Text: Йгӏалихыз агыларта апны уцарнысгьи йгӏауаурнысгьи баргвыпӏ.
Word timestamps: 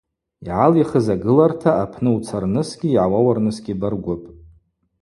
Йгӏалихыз 0.41 1.07
агыларта 1.13 1.71
апны 1.83 2.09
уцарнысгьи 2.17 2.87
йгӏауаурнысгьи 2.91 3.79
баргвыпӏ. 3.81 4.27